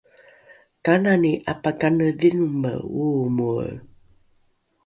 [0.85, 3.69] kanani ’apakanedhinome oomoe?